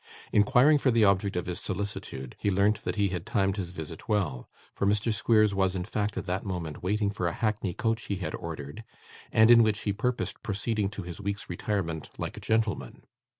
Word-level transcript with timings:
Inquiring 0.31 0.79
for 0.79 0.89
the 0.89 1.03
object 1.05 1.35
of 1.35 1.45
his 1.45 1.59
solicitude, 1.59 2.35
he 2.39 2.49
learnt 2.49 2.83
that 2.85 2.95
he 2.95 3.09
had 3.09 3.23
timed 3.23 3.57
his 3.57 3.69
visit 3.69 4.09
well; 4.09 4.49
for 4.73 4.87
Mr 4.87 5.13
Squeers 5.13 5.53
was, 5.53 5.75
in 5.75 5.83
fact, 5.83 6.17
at 6.17 6.25
that 6.25 6.43
moment 6.43 6.81
waiting 6.81 7.11
for 7.11 7.27
a 7.27 7.33
hackney 7.33 7.75
coach 7.75 8.05
he 8.05 8.15
had 8.15 8.33
ordered, 8.33 8.83
and 9.31 9.51
in 9.51 9.61
which 9.61 9.81
he 9.81 9.93
purposed 9.93 10.41
proceeding 10.41 10.89
to 10.89 11.03
his 11.03 11.21
week's 11.21 11.51
retirement, 11.51 12.09
like 12.17 12.35
a 12.35 12.39
gentleman. 12.41 13.03